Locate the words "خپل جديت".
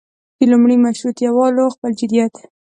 1.75-2.35